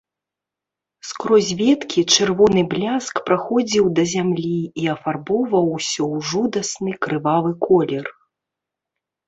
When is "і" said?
4.85-4.91